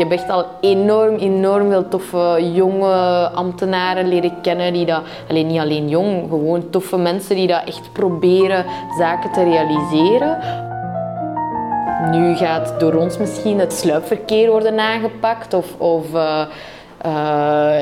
[0.00, 5.60] heb echt al enorm, enorm veel toffe jonge ambtenaren leren kennen die dat, alleen niet
[5.60, 8.64] alleen jong, gewoon toffe mensen die dat echt proberen
[8.98, 10.38] zaken te realiseren.
[12.10, 16.42] Nu gaat door ons misschien het sluipverkeer worden aangepakt of, of uh,
[17.06, 17.12] uh,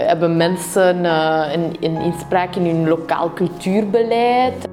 [0.07, 4.69] hebben mensen een, een inspraak in hun lokaal cultuurbeleid.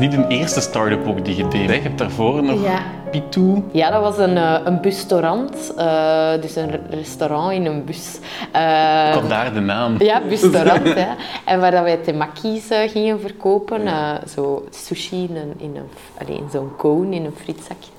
[0.00, 1.68] Niet een eerste start-up ook die je deed.
[1.68, 2.82] Je hebt daarvoor nog ja.
[3.10, 3.62] Pitou.
[3.72, 5.72] Ja, dat was een, een busrestaurant.
[5.78, 8.18] Uh, dus een restaurant in een bus.
[8.56, 9.94] Uh, Vandaar de naam.
[9.98, 10.94] Ja, busrestaurant.
[10.94, 11.14] hè.
[11.44, 13.88] En waar dat wij temaki's uh, gingen verkopen.
[14.28, 15.76] zo sushi in, een, in,
[16.18, 17.90] een, in zo'n cone, in een frietzakje.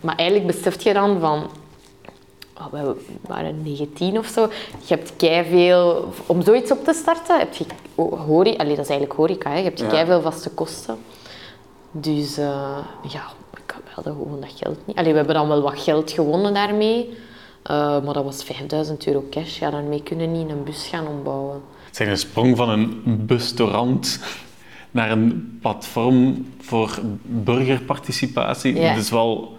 [0.00, 1.50] Maar eigenlijk beseft je dan van...
[2.58, 2.96] Oh, we
[3.26, 4.48] waren 19 of zo.
[4.86, 5.12] Je hebt
[5.48, 7.64] veel Om zoiets op te starten heb je...
[7.96, 9.50] Allez, dat is eigenlijk horeca.
[9.50, 9.56] Hè.
[9.56, 10.06] Je hebt ja.
[10.06, 10.98] veel vaste kosten.
[11.96, 13.24] Dus uh, ja,
[13.56, 14.96] ik had gewoon dat geld niet.
[14.96, 17.08] Allee, we hebben dan wel wat geld gewonnen daarmee.
[17.70, 19.58] Uh, maar dat was 5000 euro cash.
[19.58, 21.62] Ja, daarmee kunnen we niet een bus gaan ombouwen.
[21.90, 24.20] Zeg, een sprong van een bustorant
[24.90, 28.74] naar een platform voor burgerparticipatie.
[28.74, 28.88] Ja.
[28.88, 29.56] Dat is wel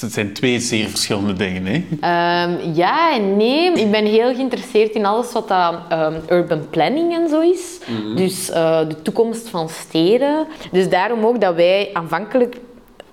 [0.00, 1.74] het zijn twee zeer verschillende dingen, hè?
[1.74, 3.72] Um, ja en nee.
[3.72, 7.78] Ik ben heel geïnteresseerd in alles wat dat, um, urban planning en zo is.
[7.86, 8.16] Mhm.
[8.16, 10.46] Dus uh, de toekomst van steden.
[10.70, 12.56] Dus daarom ook dat wij aanvankelijk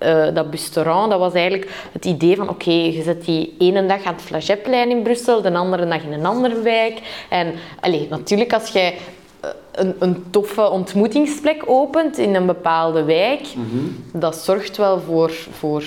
[0.02, 3.86] uh, dat restaurant, dat was eigenlijk het idee van oké, okay, je zet die ene
[3.86, 7.00] dag aan het Flagetplein in Brussel, de andere dag in een andere wijk.
[7.28, 8.94] En allez, natuurlijk als jij
[9.40, 15.30] eh, een, een, toffe ontmoetingsplek opent in een bepaalde wijk, mm dat zorgt wel voor,
[15.50, 15.84] voor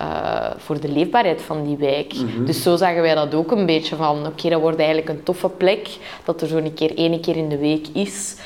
[0.00, 2.14] uh, voor de leefbaarheid van die wijk.
[2.14, 2.44] Mhm.
[2.44, 5.48] Dus zo zagen wij dat ook een beetje van, oké, dat wordt eigenlijk een toffe
[5.48, 5.88] plek,
[6.24, 8.36] dat er zo een keer, één keer in de week is.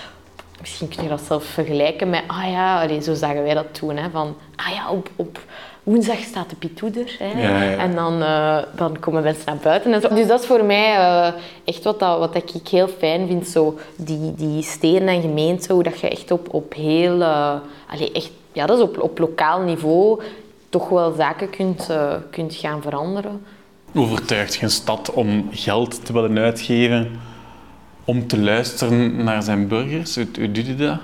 [0.60, 3.96] Misschien kun je dat zelf vergelijken met, ah ja, allee, zo zagen wij dat toen,
[3.96, 5.38] hè, van, ah ja, op, op
[5.82, 7.16] woensdag staat de pitoeder.
[7.18, 7.76] Hè, ja, ja.
[7.76, 9.92] En dan, uh, dan komen mensen naar buiten.
[9.92, 10.08] En zo.
[10.08, 11.26] Dus dat is voor mij uh,
[11.64, 15.82] echt wat, dat, wat ik heel fijn vind, zo die, die steden en gemeenten, hoe
[15.82, 17.54] dat je echt op, op heel, uh,
[18.12, 20.22] echt, ja, dat is op, op lokaal niveau
[20.74, 23.42] toch wel zaken kunt, uh, kunt gaan veranderen.
[23.94, 27.20] Overtuigt geen stad om geld te willen uitgeven
[28.04, 30.14] om te luisteren naar zijn burgers?
[30.14, 30.98] Hoe, hoe doe je dat?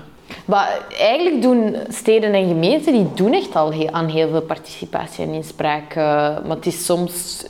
[0.45, 5.25] Maar eigenlijk doen steden en gemeenten die doen echt al heel, aan heel veel participatie
[5.25, 5.89] en inspraak.
[5.89, 5.95] Uh,
[6.45, 7.45] maar het is soms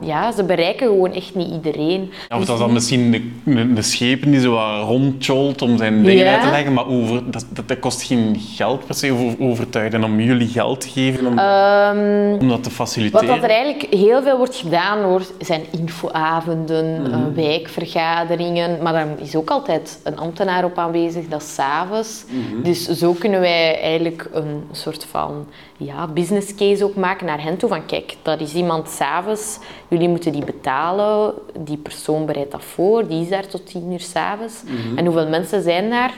[0.00, 2.10] ja, ze bereiken gewoon echt niet iedereen.
[2.28, 3.10] Ja, of dat is dan misschien
[3.44, 7.30] de, de, schepen die zo wat rondjolt om zijn dingen uit te leggen, maar over,
[7.30, 12.40] dat, dat, kost geen geld per se overtuigen om jullie geld te geven om, um,
[12.40, 13.28] om dat te faciliteren.
[13.28, 19.36] Wat er eigenlijk heel veel wordt gedaan hoor, zijn infoavonden, mm wijkvergaderingen, maar daar is
[19.36, 22.24] ook altijd een ambtenaar op aanwezig, dat is s'avonds.
[22.28, 25.46] Mm Dus zo kunnen wij eigenlijk een soort van
[25.76, 27.68] ja, business case ook maken naar hen toe.
[27.68, 31.34] Van kijk, dat is iemand s'avonds, jullie moeten die betalen.
[31.58, 34.62] Die persoon bereidt dat voor, die is daar tot tien uur s'avonds.
[34.64, 36.14] Mm En hoeveel mensen zijn daar?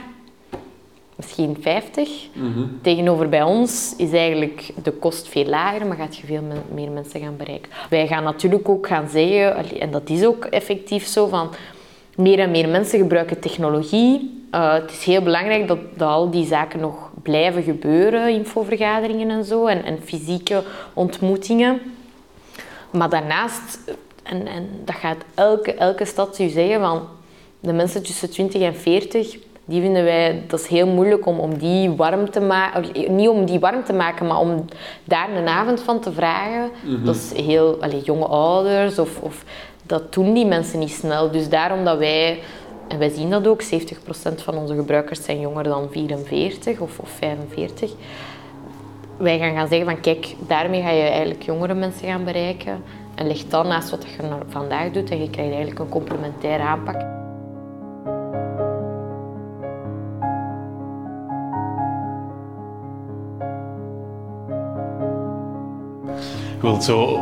[1.15, 2.09] Misschien 50.
[2.33, 2.63] Mhm.
[2.81, 6.43] Tegenover bij ons is eigenlijk de kost veel lager, maar gaat je veel
[6.73, 7.71] meer mensen gaan bereiken.
[7.89, 11.49] Wij gaan natuurlijk ook gaan zeggen, en dat is ook effectief zo, van
[12.15, 14.37] meer en meer mensen gebruiken technologie.
[14.55, 19.43] Uh, het is heel belangrijk dat, dat al die zaken nog blijven gebeuren, infovergaderingen en
[19.43, 20.63] zo, en, en fysieke
[20.93, 21.81] ontmoetingen.
[22.91, 23.79] Maar daarnaast,
[24.23, 27.01] en, en dat gaat elke, elke stad u zeggen, van
[27.59, 31.57] de mensen tussen 20 en 40, die vinden wij, dat is heel moeilijk om, om
[31.57, 34.65] die warm te maken, niet om die warm te maken, maar om
[35.03, 36.69] daar een avond van te vragen.
[36.85, 37.05] Mhm.
[37.05, 39.43] Dat is heel, allez, jonge ouders, of, of
[39.83, 41.31] dat doen die mensen niet snel.
[41.31, 42.39] Dus daarom dat wij
[42.89, 43.67] en wij zien dat ook, 70%
[44.35, 47.91] van onze gebruikers zijn jonger dan 44 of, of 45.
[49.19, 52.83] Wij gaan gaan zeggen van kijk, daarmee ga je eigenlijk jongere mensen gaan bereiken.
[53.15, 57.01] En leg dan naast wat je vandaag doet en je krijgt eigenlijk een complementaire aanpak.
[66.55, 67.19] Je wilt zo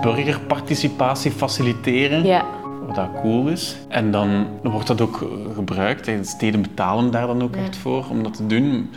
[0.00, 2.24] burgerparticipatie faciliteren.
[2.24, 2.44] Ja
[2.86, 3.76] wat dat cool is.
[3.88, 6.04] En dan wordt dat ook gebruikt.
[6.04, 8.90] De steden betalen daar dan ook echt voor om dat te doen.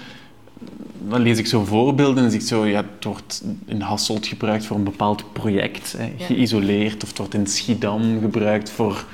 [1.09, 4.65] Dan lees ik zo voorbeelden en zie ik zo, ja, het wordt in Hasselt gebruikt
[4.65, 7.03] voor een bepaald project, hè, geïsoleerd.
[7.03, 9.05] Of het wordt in Schiedam gebruikt voor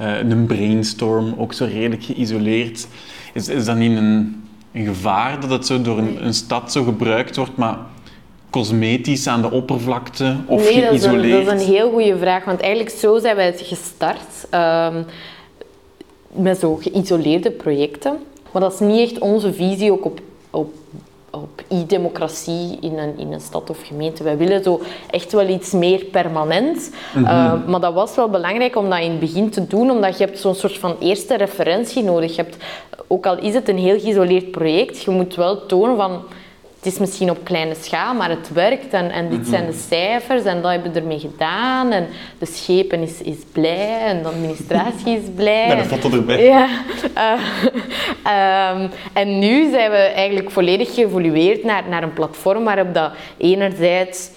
[0.00, 2.86] uh, een brainstorm, ook zo redelijk geïsoleerd.
[3.34, 6.84] Is, is dat niet een, een gevaar dat het zo door een, een stad zo
[6.84, 7.78] gebruikt wordt, maar
[8.50, 11.46] cosmetisch aan de oppervlakte of nee, geïsoleerd?
[11.46, 15.04] Dat is, een, heel goede vraag, want eigenlijk zo zijn wij gestart um,
[16.32, 18.18] met zo geïsoleerde projecten.
[18.52, 20.20] Maar dat is niet echt onze visie ook op,
[20.50, 20.74] op
[21.32, 24.22] op e-democratie in een, in een stad of gemeente.
[24.22, 24.80] Wij willen zo
[25.10, 26.90] echt wel iets meer permanent.
[27.16, 30.24] Uh, maar dat was wel belangrijk om dat in het begin te doen, omdat je
[30.24, 32.36] hebt zo'n soort van eerste referentie nodig.
[32.36, 32.56] Je hebt,
[33.06, 36.22] ook al is het een heel geïsoleerd project, je moet wel tonen van
[36.82, 40.44] het is misschien op kleine schaal, maar het werkt en, en dit zijn de cijfers
[40.44, 41.90] en dat hebben we ermee gedaan.
[41.92, 42.06] En
[42.38, 45.68] de schepen is, is blij en de administratie is blij.
[45.68, 46.44] Met een foto erbij.
[46.44, 46.68] Ja.
[47.16, 53.12] Uh, um, en nu zijn we eigenlijk volledig geëvolueerd naar, naar een platform waarop dat
[53.36, 54.30] enerzijds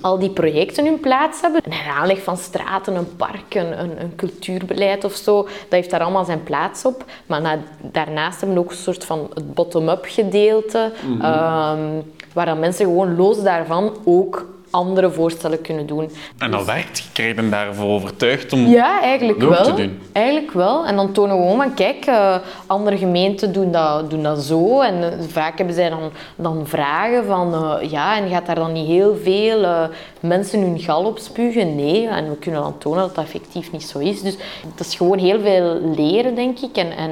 [0.00, 1.60] al die projecten hun plaats hebben.
[1.64, 6.00] Een heraanleg van straten, een park, een, een, een, cultuurbeleid of zo, dat heeft daar
[6.00, 7.04] allemaal zijn plaats op.
[7.26, 11.86] Maar na, daarnaast hebben we ook een soort van het bottom-up gedeelte, mm -hmm.
[11.88, 16.10] um, waar dan mensen gewoon los daarvan ook andere voorstellen kunnen doen.
[16.38, 16.98] En dat werkt?
[16.98, 19.64] Je krijgt hem daarvoor overtuigd om ja, eigenlijk wel.
[19.64, 20.00] te doen?
[20.12, 20.86] Eigenlijk wel.
[20.86, 22.36] En dan tonen we gewoon van, kijk, uh,
[22.66, 24.80] andere gemeenten doen dat, doen dat zo.
[24.80, 28.72] En uh, vaak hebben zij dan, dan vragen van, uh, ja, en gaat daar dan
[28.72, 29.88] niet heel veel
[30.20, 31.76] mensen hun gal op spugen?
[31.76, 32.08] Nee.
[32.08, 34.22] En we kunnen dan tonen dat dat effectief niet zo is.
[34.22, 34.36] Dus
[34.76, 36.76] dat is gewoon heel veel leren, denk ik.
[36.76, 37.10] En, en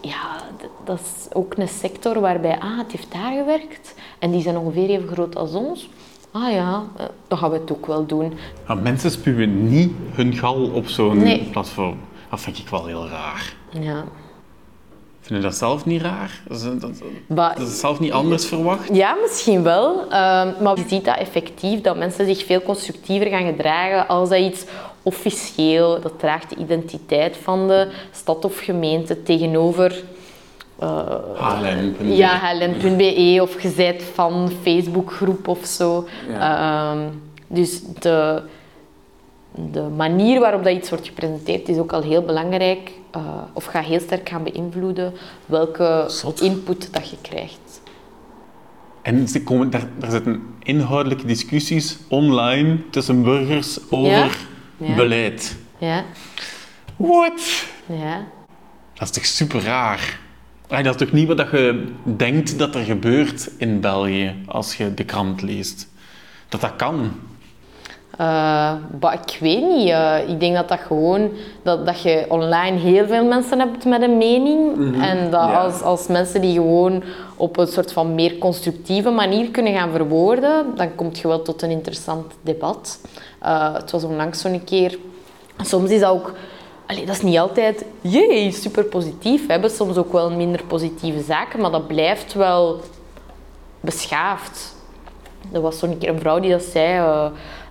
[0.00, 0.42] ja,
[0.84, 3.94] dat is ook een sector waarbij, ah, het heeft daar gewerkt.
[4.18, 5.88] En die zijn ongeveer even groot als ons
[6.34, 6.82] ah ja,
[7.28, 8.32] dan gaan we het ook wel doen.
[8.66, 11.48] Maar mensen spuwen niet hun gal op zo'n nee.
[11.52, 11.96] platform.
[12.30, 13.54] Dat vind ik wel heel raar.
[13.70, 14.04] Ja.
[15.20, 16.40] Vind je dat zelf niet raar?
[16.48, 18.94] Dat, dat, dat is zelf niet anders verwacht?
[18.96, 20.04] Ja, misschien wel.
[20.04, 20.10] Uh,
[20.60, 24.64] maar je ziet dat effectief, dat mensen zich veel constructiever gaan gedragen als dat iets
[25.02, 30.02] officieel, dat draagt de identiteit van de stad of gemeente tegenover
[30.82, 31.00] uh,
[31.34, 32.16] HLN.be.
[32.16, 36.08] Ja, HLN.be of gezet van Facebookgroep of zo.
[36.28, 36.94] Ja.
[36.94, 37.00] Uh,
[37.46, 38.42] dus de,
[39.54, 42.92] de manier waarop dat iets wordt gepresenteerd is ook al heel belangrijk.
[43.16, 43.22] Uh,
[43.52, 45.12] of gaat heel sterk gaan beïnvloeden
[45.46, 46.40] welke Zot.
[46.40, 47.82] input dat je krijgt.
[49.02, 54.36] En ze komen, daar, daar zitten inhoudelijke discussies online tussen burgers over
[54.76, 54.94] ja.
[54.94, 55.56] Beleid.
[55.78, 56.04] Ja.
[56.96, 57.66] What?
[57.86, 58.26] Ja.
[58.94, 60.20] Dat is toch super raar?
[60.82, 65.04] Dat is toch niet wat je denkt dat er gebeurt in België als je de
[65.04, 65.88] krant leest?
[66.48, 67.12] Dat dat kan?
[68.20, 68.72] Uh,
[69.26, 69.88] ik weet niet.
[69.88, 71.30] Uh, ik denk dat dat gewoon...
[71.62, 74.76] Dat, dat je online heel veel mensen hebt met een mening.
[74.76, 75.02] Mm -hmm.
[75.02, 75.54] En dat ja.
[75.54, 77.02] als, als mensen die gewoon
[77.36, 81.62] op een soort van meer constructieve manier kunnen gaan verwoorden, dan kom je wel tot
[81.62, 82.98] een interessant debat.
[83.42, 84.98] Uh, het was onlangs zo'n keer...
[85.62, 86.32] Soms is dat ook
[86.86, 89.46] Allee, dat is niet altijd, jee, super positief.
[89.46, 92.80] We hebben soms ook wel minder positieve zaken, maar dat blijft wel
[93.80, 94.74] beschaafd.
[95.52, 96.98] Er was zo'n keer een vrouw die dat zei.
[96.98, 97.26] Uh,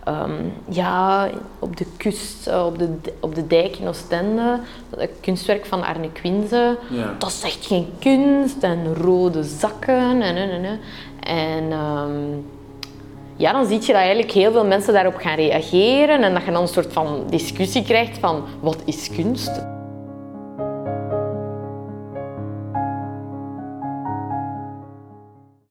[0.07, 1.29] um, ja,
[1.59, 4.59] op de kust, uh, op, de, op de dijk in Oostende,
[4.97, 6.77] het kunstwerk van Arne Quinze.
[6.89, 7.15] Ja.
[7.17, 10.79] Dat is echt geen kunst en rode zakken en en en.
[11.19, 12.45] En um,
[13.43, 16.51] ja, dan zie je dat eigenlijk heel veel mensen daarop gaan reageren en dat je
[16.51, 19.72] dan een soort van discussie krijgt van wat is kunst?